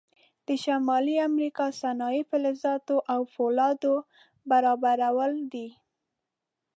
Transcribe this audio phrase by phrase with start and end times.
[0.47, 3.95] د شمالي امریکا صنایع فلزاتو او فولادو
[4.51, 5.67] برابرول دي.